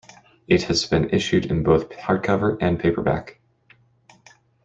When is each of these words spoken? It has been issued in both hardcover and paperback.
It 0.47 0.63
has 0.63 0.83
been 0.87 1.11
issued 1.11 1.45
in 1.45 1.61
both 1.61 1.89
hardcover 1.91 2.57
and 2.59 2.79
paperback. 2.79 3.39